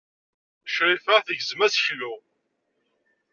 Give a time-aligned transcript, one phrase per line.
[0.73, 2.13] Crifa tegzem aseklu.